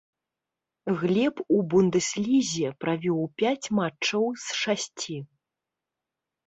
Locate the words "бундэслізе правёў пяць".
1.73-3.67